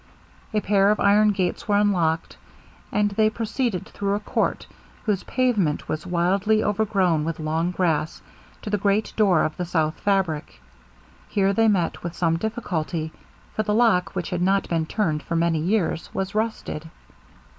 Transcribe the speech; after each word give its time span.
A 0.51 0.61
pair 0.61 0.89
of 0.89 0.99
iron 0.99 1.29
gates 1.29 1.67
were 1.67 1.77
unlocked, 1.77 2.35
and 2.91 3.11
they 3.11 3.29
proceeded 3.29 3.85
through 3.85 4.15
a 4.15 4.19
court, 4.19 4.65
whose 5.05 5.21
pavement 5.25 5.87
was 5.87 6.07
wildly 6.07 6.63
overgrown 6.63 7.23
with 7.23 7.39
long 7.39 7.69
grass, 7.69 8.19
to 8.63 8.71
the 8.71 8.79
great 8.79 9.13
door 9.15 9.43
of 9.43 9.55
the 9.57 9.65
south 9.65 9.99
fabric. 9.99 10.59
Here 11.29 11.53
they 11.53 11.67
met 11.67 12.01
with 12.01 12.15
some 12.15 12.37
difficulty, 12.37 13.13
for 13.55 13.61
the 13.61 13.75
lock, 13.75 14.15
which 14.15 14.31
had 14.31 14.41
not 14.41 14.67
been 14.67 14.87
turned 14.87 15.21
for 15.21 15.35
many 15.35 15.59
years, 15.59 16.09
was 16.15 16.33
rusted. 16.33 16.89